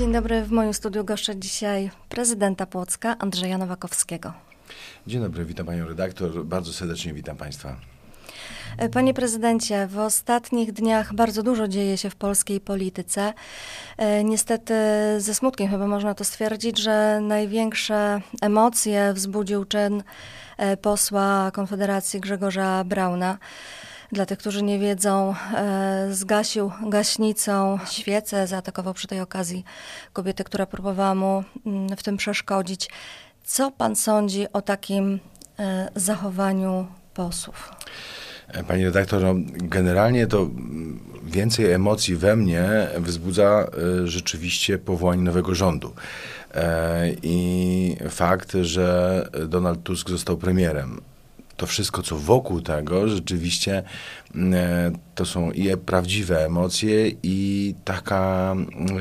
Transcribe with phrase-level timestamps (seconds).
[0.00, 0.42] Dzień dobry.
[0.42, 4.32] W moim studiu goszczę dzisiaj prezydenta Płocka Andrzeja Nowakowskiego.
[5.06, 6.44] Dzień dobry, witam panią redaktor.
[6.44, 7.76] Bardzo serdecznie witam państwa.
[8.78, 13.32] E, panie prezydencie, w ostatnich dniach bardzo dużo dzieje się w polskiej polityce.
[13.96, 14.74] E, niestety
[15.18, 20.02] ze smutkiem chyba można to stwierdzić, że największe emocje wzbudził czyn
[20.56, 23.38] e, posła Konfederacji Grzegorza Brauna.
[24.12, 25.34] Dla tych, którzy nie wiedzą,
[26.10, 29.64] zgasił gaśnicą świecę, zaatakował przy tej okazji
[30.12, 32.90] kobietę, która próbowała mu mm, w tym przeszkodzić.
[33.44, 35.20] Co pan sądzi o takim
[35.96, 37.72] zachowaniu posłów?
[38.68, 40.50] Pani redaktor, no, generalnie to
[41.24, 43.66] więcej emocji we mnie wzbudza
[44.02, 45.94] e, rzeczywiście powołanie nowego rządu.
[46.54, 51.00] E, I fakt, że Donald Tusk został premierem
[51.60, 53.82] to wszystko, co wokół tego, rzeczywiście
[54.34, 58.94] mm, e, to są i prawdziwe emocje, i taka e,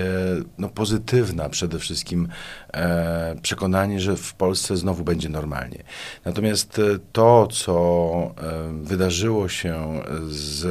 [0.57, 2.27] no, pozytywna przede wszystkim
[2.73, 5.83] e, przekonanie, że w Polsce znowu będzie normalnie.
[6.25, 8.35] Natomiast to, co
[8.83, 10.65] wydarzyło się z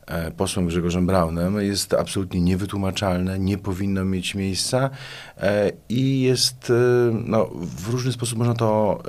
[0.37, 4.89] posłem Grzegorzem Braunem jest absolutnie niewytłumaczalne, nie powinno mieć miejsca
[5.37, 6.73] e, i jest, e,
[7.25, 9.01] no, w różny sposób można to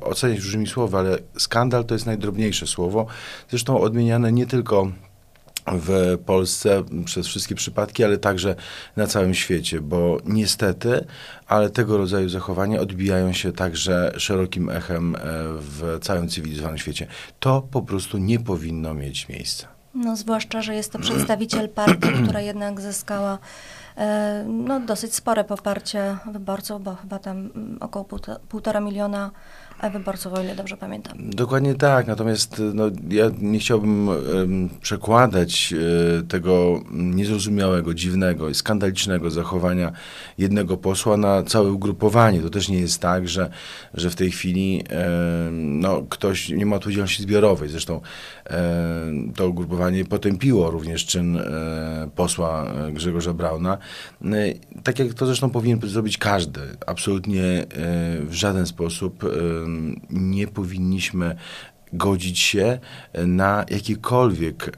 [0.00, 3.06] oceniać różnymi słowy, ale skandal to jest najdrobniejsze słowo,
[3.50, 4.88] zresztą odmieniane nie tylko
[5.66, 8.56] w Polsce przez wszystkie przypadki, ale także
[8.96, 11.04] na całym świecie, bo niestety,
[11.46, 15.16] ale tego rodzaju zachowania odbijają się także szerokim echem
[15.60, 17.06] w całym cywilizowanym świecie.
[17.40, 19.73] To po prostu nie powinno mieć miejsca.
[19.94, 23.38] No, zwłaszcza, że jest to przedstawiciel partii, która jednak zyskała
[24.46, 28.06] no, dosyć spore poparcie wyborców, bo chyba tam mm, około
[28.48, 29.30] półtora miliona
[29.92, 31.18] wyborców, o ile dobrze pamiętam.
[31.30, 39.30] Dokładnie tak, natomiast no, ja nie chciałbym um, przekładać um, tego niezrozumiałego, dziwnego i skandalicznego
[39.30, 39.92] zachowania
[40.38, 42.40] jednego posła na całe ugrupowanie.
[42.40, 43.50] To też nie jest tak, że,
[43.94, 44.84] że w tej chwili
[45.52, 47.68] no, ktoś nie ma odpowiedzialności zbiorowej.
[47.68, 48.00] Zresztą
[49.36, 51.38] to ugrupowanie potępiło również czyn
[52.16, 53.78] posła e, Grzegorza Brauna.
[54.84, 56.60] Tak jak to zresztą powinien zrobić każdy.
[56.86, 57.66] Absolutnie e,
[58.20, 59.24] w żaden sposób
[60.10, 61.36] nie powinniśmy
[61.94, 62.78] godzić się
[63.26, 64.72] na jakiekolwiek e,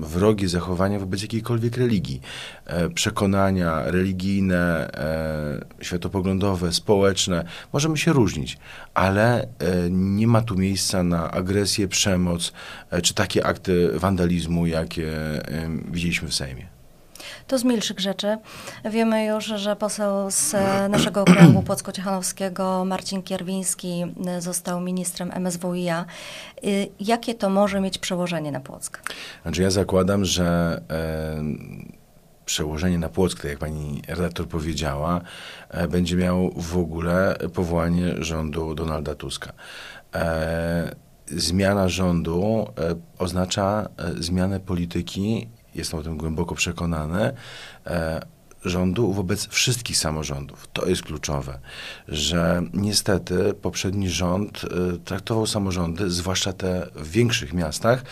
[0.00, 2.20] wrogie zachowania wobec jakiejkolwiek religii.
[2.66, 8.58] E, przekonania religijne, e, światopoglądowe, społeczne, możemy się różnić,
[8.94, 9.46] ale e,
[9.90, 12.52] nie ma tu miejsca na agresję, przemoc
[12.90, 16.71] e, czy takie akty wandalizmu, jakie e, widzieliśmy w Sejmie.
[17.46, 18.36] To z milszych rzeczy.
[18.90, 20.54] Wiemy już, że poseł z
[20.90, 24.04] naszego okręgu Płocko-Ciechanowskiego Marcin Kierwiński
[24.38, 26.04] został ministrem MSWiA.
[26.64, 29.12] Y, jakie to może mieć przełożenie na Płock?
[29.42, 31.42] Znaczy ja zakładam, że e,
[32.44, 35.20] przełożenie na Płock, tak jak pani redaktor powiedziała,
[35.68, 39.52] e, będzie miał w ogóle powołanie rządu Donalda Tuska.
[40.14, 40.94] E,
[41.26, 42.66] zmiana rządu
[43.18, 43.88] oznacza
[44.18, 47.32] zmianę polityki jestem o tym głęboko przekonany,
[47.86, 48.22] e,
[48.64, 50.68] rządu wobec wszystkich samorządów.
[50.72, 51.58] To jest kluczowe,
[52.08, 58.04] że niestety poprzedni rząd e, traktował samorządy, zwłaszcza te w większych miastach,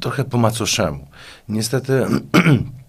[0.00, 1.06] trochę po macoszemu.
[1.48, 2.06] Niestety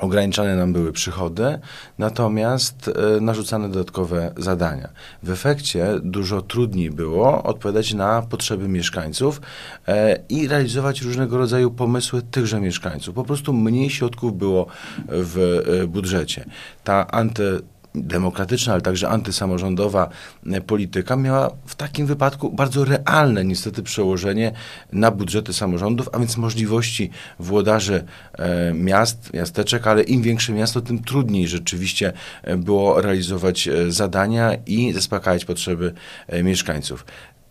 [0.00, 1.58] ograniczane nam były przychody,
[1.98, 4.88] natomiast e, narzucane dodatkowe zadania.
[5.22, 9.40] W efekcie dużo trudniej było odpowiadać na potrzeby mieszkańców
[9.88, 13.14] e, i realizować różnego rodzaju pomysły tychże mieszkańców.
[13.14, 14.66] Po prostu mniej środków było
[15.08, 16.44] w e, budżecie.
[16.84, 17.62] Ta anty
[18.02, 20.08] demokratyczna, ale także antysamorządowa
[20.46, 24.52] e, polityka miała w takim wypadku bardzo realne niestety przełożenie
[24.92, 28.04] na budżety samorządów, a więc możliwości włodarzy
[28.38, 34.92] e, miast, miasteczek, ale im większe miasto, tym trudniej rzeczywiście e, było realizować zadania i
[34.92, 35.94] zaspokajać potrzeby
[36.42, 37.04] mieszkańców.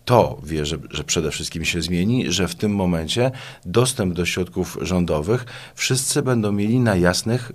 [0.06, 3.32] To wierzę, że przede wszystkim się zmieni, że w tym momencie
[3.66, 7.52] dostęp do środków rządowych wszyscy będą mieli na jasnych,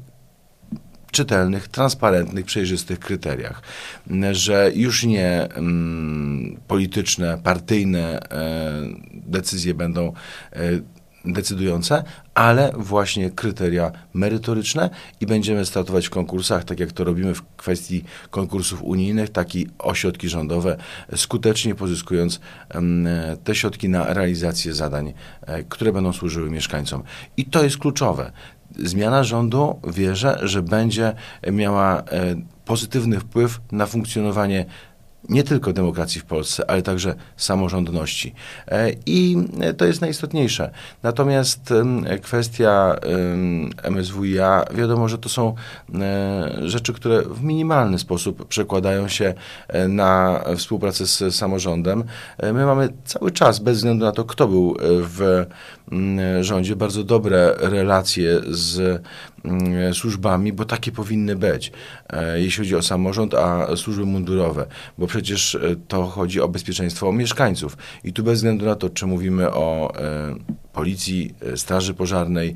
[1.13, 3.63] czytelnych, transparentnych, przejrzystych kryteriach.
[4.33, 8.83] Że już nie mm, polityczne, partyjne e,
[9.13, 10.13] decyzje będą
[10.53, 10.59] e,
[11.25, 12.05] decydujące,
[12.35, 18.05] ale właśnie kryteria merytoryczne i będziemy startować w konkursach, tak jak to robimy w kwestii
[18.31, 20.77] konkursów unijnych, tak i ośrodki rządowe,
[21.17, 22.41] skutecznie pozyskując
[23.45, 27.03] te środki na realizację zadań, e, które będą służyły mieszkańcom.
[27.37, 28.33] I to jest kluczowe
[28.79, 31.15] zmiana rządu wierzę, że będzie
[31.53, 32.05] miała e,
[32.65, 34.67] pozytywny wpływ na funkcjonowanie
[35.29, 38.35] nie tylko demokracji w Polsce, ale także samorządności.
[38.69, 39.37] E, I
[39.77, 40.71] to jest najistotniejsze.
[41.03, 41.75] Natomiast
[42.23, 42.97] kwestia
[43.91, 45.55] MSWiA, wiadomo, że to są
[45.95, 49.35] e, rzeczy, które w minimalny sposób przekładają się
[49.69, 52.05] e, na współpracę z samorządem.
[52.43, 55.47] My mamy cały czas, bez względu na to, kto był w
[56.41, 59.03] rządzie, bardzo dobre relacje z
[59.93, 61.73] służbami, bo takie powinny być,
[62.11, 64.67] e, jeśli chodzi o samorząd, a służby mundurowe,
[64.99, 67.77] bo przecież e, to chodzi o bezpieczeństwo mieszkańców.
[68.05, 70.35] I tu bez względu na to, czy mówimy o e,
[70.73, 72.55] policji, straży pożarnej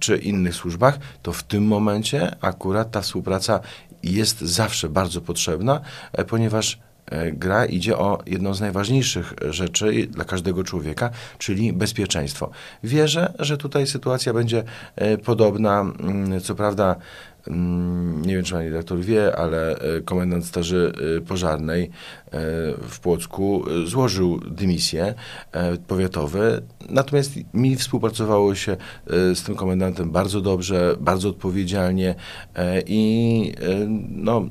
[0.00, 3.60] czy innych służbach, to w tym momencie akurat ta współpraca
[4.02, 5.80] jest zawsze bardzo potrzebna,
[6.28, 6.91] ponieważ E,
[7.32, 12.50] gra idzie o jedną z najważniejszych rzeczy dla każdego człowieka, czyli bezpieczeństwo.
[12.84, 14.64] Wierzę, że tutaj sytuacja będzie
[14.96, 15.80] e, podobna.
[15.80, 16.96] Mm, co prawda,
[18.26, 20.92] nie wiem, czy pani redaktor wie, ale e, komendant Straży
[21.28, 21.90] Pożarnej
[22.88, 25.14] w Płocku złożył dymisję
[25.86, 32.14] powiatowy, natomiast mi współpracowało się z tym komendantem bardzo dobrze, bardzo odpowiedzialnie
[32.86, 33.52] i
[34.08, 34.46] no,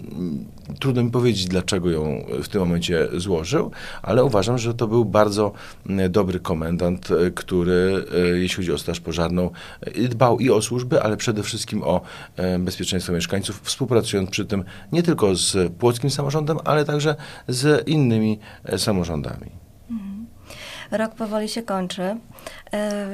[0.80, 3.72] Trudno mi powiedzieć, dlaczego ją w tym momencie złożył,
[4.02, 5.52] ale uważam, że to był bardzo
[5.90, 9.50] mm, dobry komendant, e, który, e, jeśli chodzi o Straż Pożarną,
[9.82, 12.02] e, dbał i o służby, ale przede wszystkim o
[12.60, 12.81] bezpieczeństwo
[13.14, 17.16] mieszkańców, współpracując przy tym nie tylko z płockim samorządem, ale także
[17.48, 18.40] z innymi
[18.78, 19.52] samorządami.
[19.92, 20.28] Mhm.
[20.92, 22.18] Rok powoli się kończy,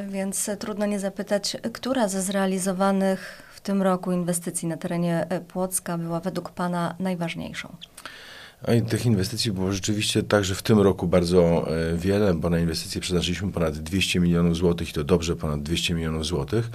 [0.09, 6.19] więc trudno nie zapytać, która ze zrealizowanych tym roku inwestycji na terenie e, Płocka była
[6.19, 7.75] według Pana najważniejszą?
[8.77, 13.01] I tych inwestycji było rzeczywiście także w tym roku bardzo e, wiele, bo na inwestycje
[13.01, 16.69] przeznaczyliśmy ponad 200 milionów złotych i to dobrze ponad 200 milionów złotych.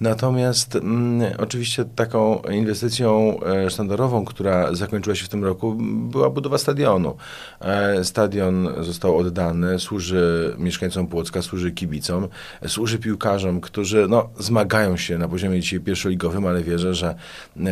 [0.00, 5.74] Natomiast m, mm, oczywiście taką inwestycją e, sztandarową, która zakończyła się w tym roku,
[6.10, 7.16] była budowa stadionu.
[7.60, 12.28] E, stadion został oddany, służy mieszkańcom Płocka, służy kibicom,
[12.66, 17.14] służy piłkarzom, którzy no, zmagają się na poziomie dzisiaj pierwszoligowym, ale wierzę, że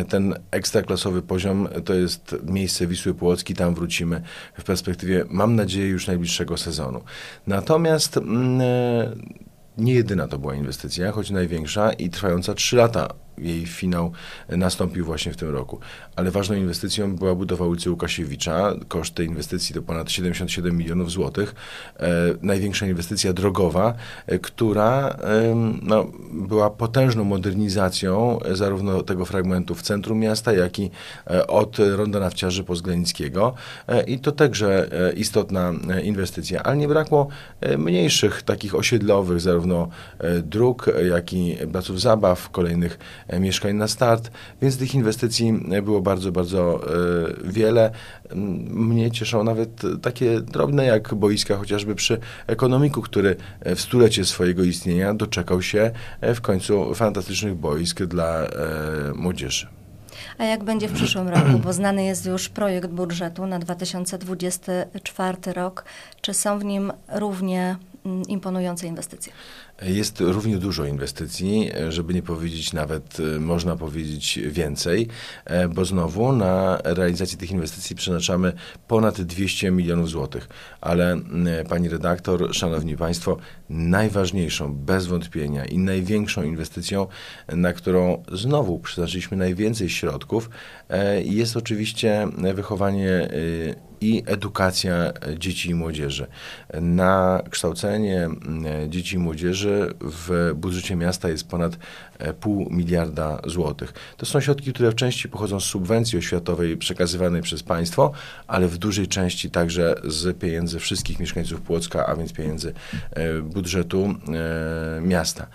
[0.09, 4.21] ten ekstraklasowy poziom to jest miejsce Wisły Płocki, tam wrócimy
[4.57, 7.01] w perspektywie, mam nadzieję, już najbliższego sezonu.
[7.47, 9.15] Natomiast mm, e,
[9.77, 13.07] nie jedyna to była inwestycja, choć największa i trwająca 3 lata
[13.41, 14.11] jej finał
[14.49, 15.79] nastąpił właśnie w tym roku.
[16.15, 18.73] Ale ważną inwestycją była budowa ulicy Łukasiewicza.
[18.87, 21.55] Koszt tej inwestycji to ponad 77 milionów złotych.
[21.99, 22.09] E,
[22.41, 23.93] największa inwestycja drogowa,
[24.27, 30.79] e, która e, no, była potężną modernizacją e, zarówno tego fragmentu w centrum miasta, jak
[30.79, 30.91] i
[31.27, 33.53] e, od Ronda Nawciarzy Pozglenickiego.
[33.87, 35.73] E, I to także istotna
[36.03, 36.63] inwestycja.
[36.63, 37.27] Ale nie brakło
[37.77, 39.89] mniejszych, takich osiedlowych, zarówno
[40.43, 42.99] dróg, jak i placów zabaw, kolejnych
[43.39, 44.31] mieszkań na start,
[44.61, 47.91] więc tych inwestycji było bardzo, bardzo e, wiele.
[48.69, 53.35] Mnie cieszą nawet takie drobne jak boiska, chociażby przy ekonomiku, który
[53.65, 55.91] w stulecie swojego istnienia doczekał się
[56.21, 58.47] e, w końcu fantastycznych boisk dla
[59.15, 59.67] młodzieży.
[60.37, 61.59] A jak będzie w przyszłym roku?
[61.63, 65.85] Bo znany jest już projekt budżetu na 2024 rok.
[66.21, 67.75] Czy są w nim równie
[68.27, 69.33] imponujące inwestycje?
[69.81, 75.07] Jest równie dużo inwestycji, żeby nie powiedzieć nawet, e, można powiedzieć więcej,
[75.45, 78.53] e, bo znowu na realizację tych inwestycji przeznaczamy
[78.87, 80.47] ponad 200 milionów złotych.
[80.81, 81.19] Ale
[81.69, 83.37] pani redaktor, szanowni państwo,
[83.69, 87.07] najważniejszą bez wątpienia i największą inwestycją,
[87.47, 90.49] na którą znowu przeznaczyliśmy najwięcej środków,
[90.89, 93.29] e, jest oczywiście wychowanie
[94.01, 96.27] i edukacja dzieci i młodzieży.
[96.81, 98.29] Na kształcenie
[98.89, 99.70] dzieci i młodzieży
[100.01, 101.77] w budżecie miasta jest ponad
[102.19, 103.93] e, pół miliarda złotych.
[104.17, 108.11] To są środki, które w części pochodzą z subwencji oświatowej przekazywanej przez państwo,
[108.47, 112.73] ale w dużej części także z pieniędzy wszystkich mieszkańców Płocka, a więc pieniędzy
[113.11, 114.15] e, budżetu
[114.97, 115.47] e, miasta.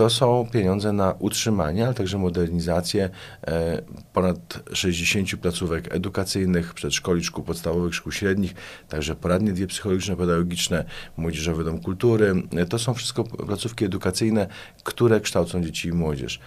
[0.00, 3.10] To są pieniądze na utrzymanie, ale także modernizację
[3.46, 8.54] e, ponad 60 placówek edukacyjnych, przedszkoli, szkół podstawowych, szkół średnich,
[8.88, 10.84] także poradnie dwie psychologiczne, pedagogiczne,
[11.16, 12.42] Młodzieżowy Dom Kultury.
[12.56, 14.46] E, to są wszystko placówki edukacyjne,
[14.84, 16.40] które kształcą dzieci i młodzież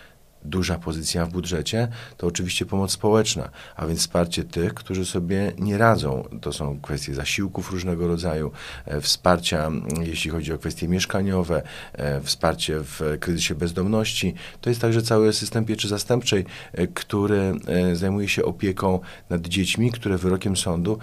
[0.45, 5.77] duża pozycja w budżecie, to oczywiście pomoc społeczna, a więc wsparcie tych, którzy sobie nie
[5.77, 6.27] radzą.
[6.41, 8.51] To są kwestie zasiłków różnego rodzaju,
[8.85, 9.71] e, wsparcia,
[10.01, 11.61] jeśli chodzi o kwestie mieszkaniowe,
[11.93, 14.33] e, wsparcie w kryzysie bezdomności.
[14.61, 17.53] To jest także cały system pieczy zastępczej, e, który
[17.93, 20.97] zajmuje się opieką nad dziećmi, które wyrokiem sądu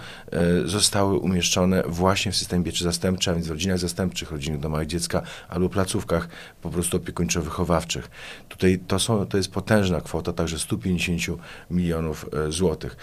[0.65, 5.21] zostały umieszczone właśnie w systemie pieczy zastępczej, a więc w rodzinach zastępczych, rodzinnych domach dziecka
[5.49, 6.27] albo placówkach
[6.61, 8.09] po prostu opiekuńczo-wychowawczych.
[8.49, 12.97] Tutaj to są to jest potężna kwota, także 150 milionów złotych.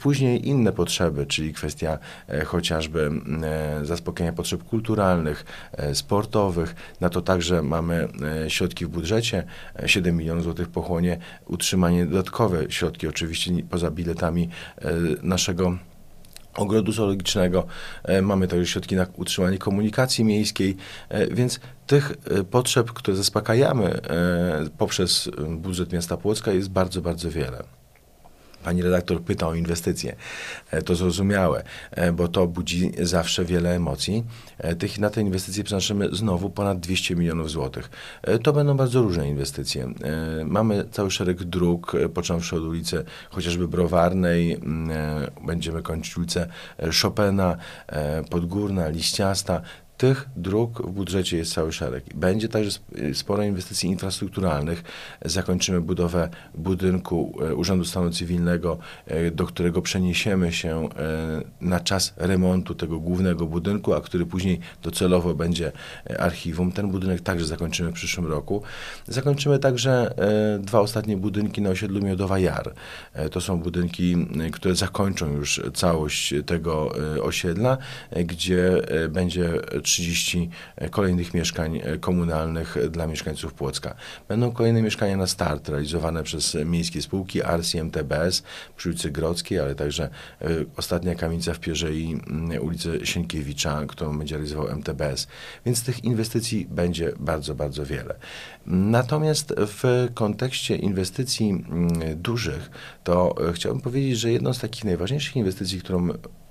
[0.00, 1.98] Później inne potrzeby, czyli kwestia
[2.46, 3.10] chociażby
[3.82, 5.44] zaspokojenia potrzeb kulturalnych,
[5.92, 6.74] sportowych.
[7.00, 8.08] Na to także mamy
[8.48, 9.44] środki w budżecie.
[9.86, 14.48] 7 milionów złotych pochłonie utrzymanie dodatkowe środki, oczywiście poza biletami
[15.22, 15.76] naszego
[16.54, 17.66] ogrodu zoologicznego,
[18.04, 20.76] e, mamy także środki na utrzymanie komunikacji miejskiej,
[21.08, 24.00] e, więc tych e, potrzeb, które zaspokajamy
[24.78, 27.81] poprzez budżet miasta Płocka jest bardzo, bardzo wiele.
[28.64, 30.16] Pani redaktor pyta o inwestycje.
[30.70, 34.24] E, to zrozumiałe, e, bo to budzi zawsze wiele emocji.
[34.58, 37.90] E, tych, na te inwestycje przeznaczymy znowu ponad 200 milionów złotych.
[38.42, 39.92] To będą bardzo różne inwestycje.
[40.44, 44.60] Mamy cały szereg dróg, począwszy od ulicy chociażby Browarnej,
[45.46, 46.48] będziemy kończyć ulicę
[47.02, 47.56] Chopina,
[48.30, 49.62] Podgórna, Liściasta
[50.02, 52.04] tych dróg w budżecie jest cały szereg.
[52.14, 52.78] Będzie także
[53.14, 54.82] sporo inwestycji infrastrukturalnych.
[55.24, 60.88] Zakończymy budowę budynku e, Urzędu Stanu Cywilnego, e, do którego przeniesiemy się e,
[61.60, 65.72] na czas remontu tego głównego budynku, a który później docelowo będzie
[66.18, 66.72] archiwum.
[66.72, 68.62] Ten budynek także zakończymy w przyszłym roku.
[69.08, 70.14] Zakończymy także
[70.60, 72.74] dwa ostatnie budynki na osiedlu Miodowa Jar.
[73.30, 76.92] To są budynki, które zakończą już całość tego
[77.22, 77.78] osiedla,
[78.16, 79.52] gdzie będzie
[79.92, 83.94] 30 e, kolejnych mieszkań e, komunalnych dla mieszkańców Płocka.
[84.28, 88.42] Będą kolejne mieszkania na start realizowane przez miejskie spółki ARSI MTBS
[88.76, 90.08] przy ulicy Grodzkiej, ale także
[90.40, 92.20] e, ostatnia kamienica w Pierzei
[92.60, 95.26] ulicy Sienkiewicza, którą będzie realizował MTBS.
[95.66, 98.14] Więc tych inwestycji będzie bardzo, bardzo wiele.
[98.66, 101.64] Natomiast w kontekście inwestycji
[102.16, 102.70] dużych,
[103.04, 106.08] to chciałbym powiedzieć, że jedną z takich najważniejszych inwestycji, którą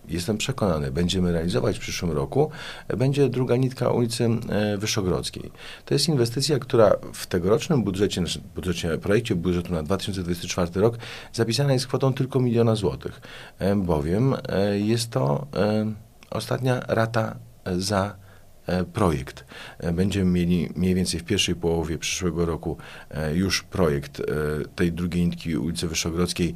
[0.10, 2.52] jestem przekonany, będziemy realizować w przyszłym roku,
[2.98, 5.52] będzie druga nitka ulicy e, Wyszogrodzkiej.
[5.86, 10.98] To jest inwestycja, która w tegorocznym budżecie, znaczy budżecie, projekcie budżetu na 2024 rok
[11.34, 13.22] zapisana jest kwotą tylko miliona złotych,
[13.60, 15.48] e, bowiem e, jest to
[16.30, 17.36] ostatnia rata
[17.78, 18.16] za
[18.94, 19.46] projekt.
[19.94, 22.78] Będziemy mieli mniej więcej w pierwszej połowie przyszłego roku
[23.34, 24.22] już projekt
[24.76, 26.54] tej drugiej nitki ulicy Wyszogrodzkiej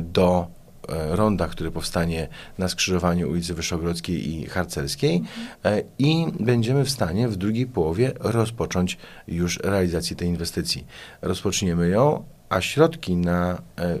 [0.00, 0.46] do
[0.90, 2.28] ronda, który powstanie
[2.58, 5.22] na skrzyżowaniu ulicy Wyszogrodzkiej i Harcerskiej
[5.64, 10.86] e, i będziemy w stanie w drugiej połowie rozpocząć już realizację tej inwestycji.
[11.22, 13.98] Rozpoczniemy ją, a środki na e,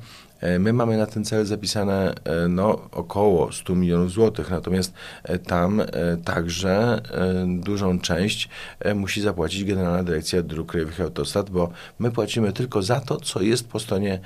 [0.60, 5.82] my mamy na ten cel zapisane e, no, około 100 milionów złotych, natomiast e, tam
[6.26, 7.02] także
[7.48, 8.50] dużą część
[8.96, 13.42] musi zapłacić Generalna Dyrekcja Dróg Krajowych i Autostrad, bo my płacimy tylko za to, co
[13.42, 14.20] jest po stronie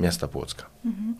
[0.00, 0.66] miasta Płocka.
[0.84, 1.16] Mhm.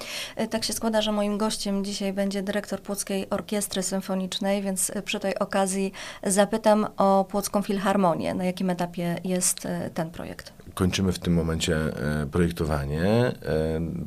[0.51, 5.39] Tak się składa, że moim gościem dzisiaj będzie dyrektor Płockiej Orkiestry Symfonicznej, więc przy tej
[5.39, 8.35] okazji zapytam o Płocką Filharmonię.
[8.35, 10.53] Na jakim etapie jest ten projekt?
[10.75, 13.03] Kończymy w tym momencie e, projektowanie.
[13.05, 13.35] E,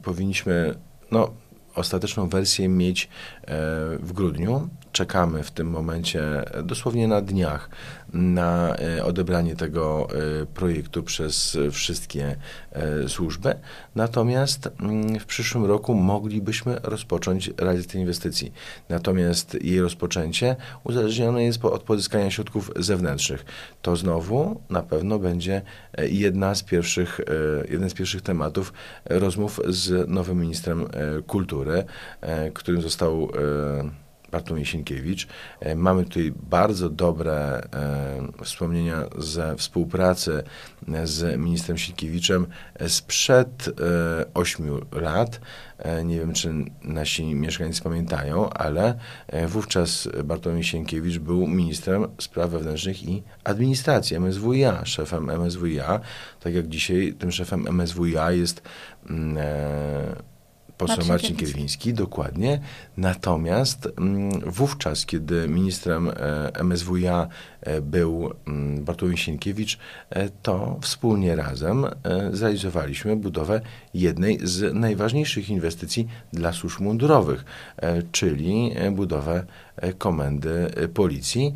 [0.03, 0.75] powinniśmy,
[1.11, 1.31] no,
[1.75, 3.47] ostateczną wersję mieć e,
[3.99, 4.69] w grudniu.
[4.95, 7.69] Czekamy w tym momencie dosłownie na dniach
[8.13, 10.07] na e, odebranie tego
[10.41, 12.35] e, projektu przez wszystkie
[13.07, 13.55] służby.
[13.95, 18.53] Natomiast mm, w przyszłym roku moglibyśmy rozpocząć realizację inwestycji.
[18.89, 23.45] Natomiast jej rozpoczęcie uzależnione jest od pozyskania środków zewnętrznych.
[23.81, 25.61] To znowu na pewno będzie
[25.97, 27.19] jedna z pierwszych,
[27.69, 28.73] jeden z pierwszych tematów
[29.05, 30.87] rozmów z nowym ministrem
[31.27, 31.85] kultury
[32.25, 35.27] E, którym został e, Bartłomiej Sienkiewicz.
[35.59, 37.61] E, mamy tutaj bardzo dobre
[38.43, 40.43] wspomnienia ze współpracy
[41.03, 42.47] z ministrem Sienkiewiczem
[42.87, 43.69] sprzed
[44.33, 45.39] ośmiu lat.
[46.05, 48.95] Nie wiem, czy nasi mieszkańcy pamiętają, ale
[49.47, 55.99] wówczas Bartłomiej Sienkiewicz był ministrem spraw wewnętrznych i administracji MSWiA, szefem MSWiA.
[56.39, 58.61] Tak jak dzisiaj tym szefem MSWiA jest
[59.09, 59.37] mm,
[60.77, 61.93] Poseł Marcin Marcin Kierwiński.
[61.93, 62.59] Dokładnie.
[62.97, 67.27] Natomiast mm, wówczas, kiedy ministrem e, MSWiA
[67.61, 69.79] e, był mm, Bartłomiej Sienkiewicz,
[70.09, 71.85] e, to wspólnie razem
[72.31, 73.61] zrealizowaliśmy budowę
[73.93, 77.45] jednej z najważniejszych inwestycji dla służb mundurowych,
[78.11, 79.45] czyli budowę
[79.97, 81.53] komendy policji,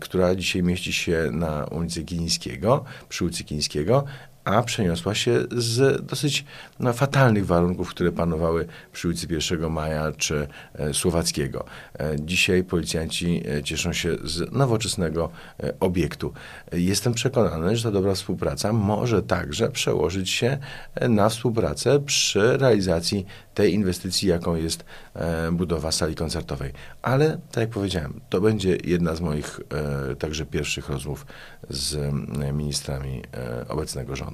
[0.00, 4.04] która dzisiaj mieści się na ulicy Kilińskiego, przy ulicy Kilińskiego,
[4.44, 6.44] a przeniosła się z dosyć
[6.80, 11.64] no, fatalnych warunków, które panowały przy ulicy 1 Maja czy e, Słowackiego.
[11.98, 15.30] E, dzisiaj policjanci e, cieszą się z nowoczesnego
[15.60, 16.32] e, obiektu.
[16.72, 20.58] E, Jestem przekonany, że ta dobra współpraca może także przełożyć się
[20.94, 24.84] e, na współpracę przy realizacji tej inwestycji, jaką jest
[25.52, 26.72] budowa sali koncertowej.
[27.02, 29.60] Ale, tak jak powiedziałem, to będzie jedna z moich
[30.18, 31.26] także pierwszych rozmów
[31.70, 32.12] z
[32.52, 33.22] ministrami
[33.68, 34.31] obecnego rządu.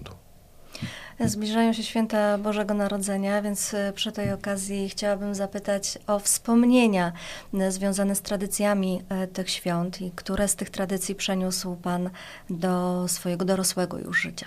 [1.20, 7.12] Zbliżają się święta Bożego Narodzenia, więc e, przy tej okazji chciałabym zapytać o wspomnienia
[7.54, 12.10] e, związane z tradycjami e, tych świąt i które z tych tradycji przeniósł Pan
[12.50, 14.46] do swojego dorosłego już życia.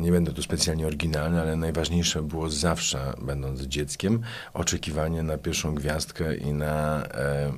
[0.00, 6.36] Nie będę tu specjalnie oryginalny, ale najważniejsze było zawsze, będąc dzieckiem, oczekiwanie na pierwszą gwiazdkę
[6.36, 7.02] i na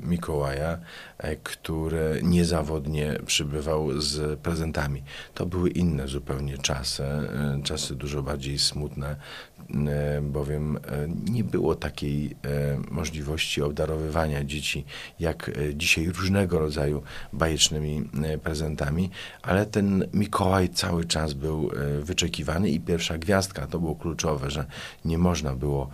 [0.02, 0.78] Mikołaja,
[1.42, 5.02] który niezawodnie przybywał z prezentami.
[5.34, 9.16] To były inne zupełnie czasy, e, czasy dużo bardziej smutne,
[9.86, 10.80] e, bowiem e,
[11.30, 12.36] nie było takiej e,
[12.90, 14.84] możliwości obdarowywania dzieci,
[15.20, 19.10] jak e, dzisiaj różnego rodzaju bajecznymi e, prezentami,
[19.42, 24.64] ale ten Mikołaj cały czas był e, wyczekiwany i pierwsza gwiazdka to było kluczowe, że
[25.04, 25.90] nie można było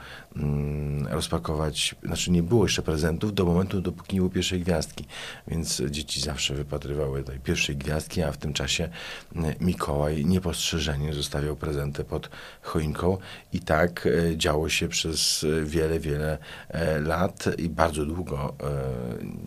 [1.10, 5.04] rozpakować, znaczy nie było jeszcze prezentów do momentu, dopóki nie było pierwszej gwiazdki,
[5.48, 8.88] więc dzieci zawsze wypatrywały tej pierwszej gwiazdki, a w tym czasie
[9.36, 12.30] e, Mikołaj niepostrzeżenie zostawiał prezenty pod
[12.62, 13.18] choinką.
[13.52, 18.54] I tak e, działo się przez e, wiele, wiele e, lat i bardzo długo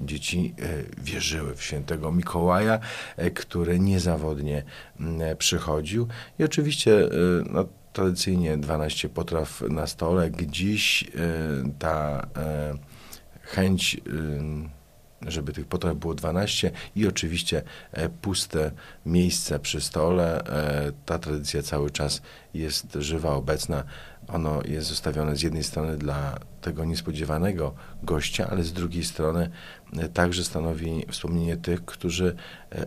[0.05, 0.55] dzieci
[0.97, 2.79] wierzyły w świętego Mikołaja,
[3.35, 4.63] który niezawodnie
[4.99, 6.07] m, e, przychodził.
[6.39, 7.09] I oczywiście
[7.49, 7.65] no,
[7.95, 11.07] tradycyjnie 12 potraw na stole, gdzieś e,
[11.79, 12.73] ta e,
[13.41, 13.97] chęć
[15.22, 18.72] żeby tych potraw było 12 i oczywiście e, puste
[19.05, 20.44] miejsce przy stole.
[20.44, 22.22] E, ta tradycja cały czas
[22.53, 23.83] jest żywa, obecna.
[24.27, 29.50] Ono jest zostawione z jednej strony dla tego niespodziewanego gościa, ale z drugiej strony
[29.98, 32.35] e, także stanowi wspomnienie tych, którzy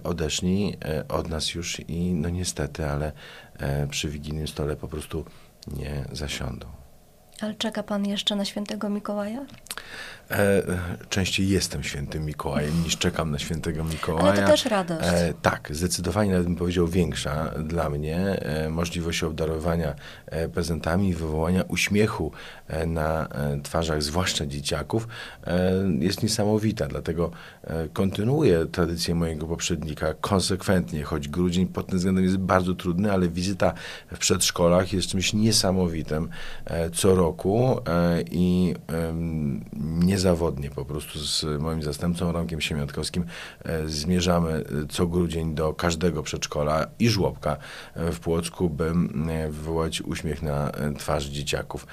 [0.04, 0.76] odeszli
[1.08, 3.12] od nas już i no niestety, ale
[3.90, 5.24] przy wigilijnym stole po prostu
[5.66, 6.66] nie zasiądą.
[7.40, 9.46] Ale czeka Pan jeszcze na świętego Mikołaja?
[10.30, 10.62] E,
[11.08, 14.32] częściej jestem świętym Mikołajem niż czekam na świętego Mikołaja.
[14.32, 15.08] Ale to też radość.
[15.08, 19.94] E, tak, zdecydowanie nawet bym powiedział większa dla mnie e, możliwość obdarowania
[20.26, 22.32] e, prezentami i wywołania uśmiechu
[22.66, 25.08] e, na e, twarzach, zwłaszcza dzieciaków,
[25.46, 26.86] e, jest niesamowita.
[26.86, 27.30] Dlatego
[27.64, 33.28] e, kontynuuję tradycję mojego poprzednika konsekwentnie, choć grudzień pod tym względem jest bardzo trudny, ale
[33.28, 33.72] wizyta
[34.12, 36.28] w przedszkolach jest czymś niesamowitym
[36.64, 38.74] e, co roku e, i
[39.76, 43.24] niezawodnie po prostu z moim zastępcą Romkiem Siemiątkowskim
[43.64, 47.56] e, zmierzamy e, co grudzień do każdego przedszkola i żłobka
[47.94, 48.92] e, w Płocku, by
[49.50, 51.86] wywołać uśmiech na twarz dzieciaków.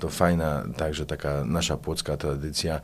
[0.00, 2.80] To fajna także taka nasza płocka tradycja,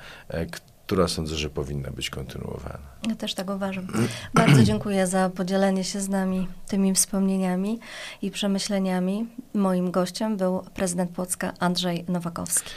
[0.90, 2.78] która sądzę, że powinna być kontynuowana.
[3.08, 3.86] Ja też tak uważam.
[4.34, 7.78] Bardzo dziękuję za podzielenie się z nami tymi wspomnieniami
[8.22, 9.26] i przemyśleniami.
[9.54, 12.70] Moim gościem był prezydent Płocka Andrzej Nowakowski.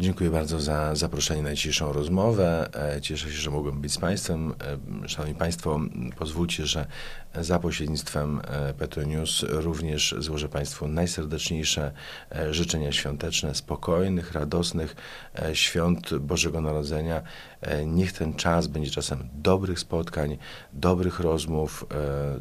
[0.00, 2.68] Dziękuję bardzo za zaproszenie na dzisiejszą rozmowę.
[2.96, 4.54] E, Cieszę się, że mogłem być z Państwem.
[5.04, 5.80] E, Szanowni Państwo,
[6.18, 6.86] pozwólcie, że
[7.34, 11.92] za pośrednictwem e, Petro News również złożę Państwu najserdeczniejsze
[12.50, 14.96] życzenia świąteczne, spokojnych, radosnych
[15.52, 17.22] świąt Bożego Narodzenia.
[17.86, 20.38] Niech ten czas będzie czasem dobrych spotkań,
[20.72, 21.86] dobrych rozmów,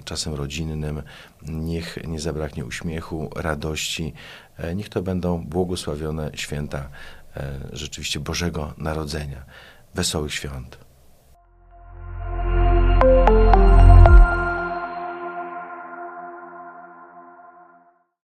[0.05, 1.01] czasem rodzinnym.
[1.47, 4.13] Niech nie zabraknie uśmiechu, radości.
[4.75, 6.89] Niech to będą błogosławione święta
[7.73, 9.45] rzeczywiście Bożego Narodzenia.
[9.95, 10.88] Wesołych świąt.